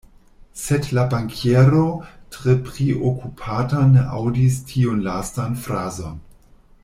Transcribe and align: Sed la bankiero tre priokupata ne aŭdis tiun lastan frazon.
Sed 0.61 0.87
la 0.97 1.03
bankiero 1.11 1.81
tre 2.37 2.55
priokupata 2.69 3.83
ne 3.91 4.07
aŭdis 4.21 4.59
tiun 4.71 5.03
lastan 5.09 5.59
frazon. 5.67 6.19